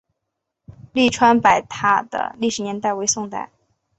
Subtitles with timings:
[0.93, 3.51] 栗川白塔的历史年代为宋代。